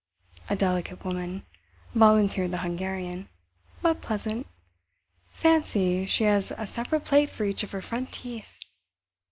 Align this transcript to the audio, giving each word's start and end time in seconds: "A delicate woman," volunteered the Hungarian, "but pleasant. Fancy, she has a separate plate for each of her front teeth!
"A 0.49 0.55
delicate 0.55 1.05
woman," 1.05 1.45
volunteered 1.93 2.49
the 2.49 2.57
Hungarian, 2.65 3.29
"but 3.83 4.01
pleasant. 4.01 4.47
Fancy, 5.31 6.07
she 6.07 6.23
has 6.23 6.49
a 6.57 6.65
separate 6.65 7.05
plate 7.05 7.29
for 7.29 7.43
each 7.43 7.61
of 7.61 7.69
her 7.69 7.83
front 7.83 8.11
teeth! 8.11 8.47